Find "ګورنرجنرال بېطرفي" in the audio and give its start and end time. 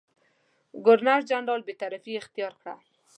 0.85-2.11